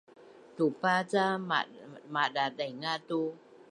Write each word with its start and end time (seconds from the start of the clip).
Tupa 0.55 0.93
ca 1.11 1.25
madadaingaz 2.13 3.01
tu 3.07 3.19